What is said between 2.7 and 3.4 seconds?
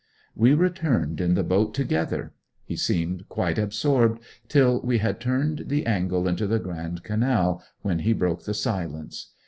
seemed